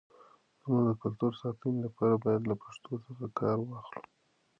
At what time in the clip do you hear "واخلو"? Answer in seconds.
3.63-4.01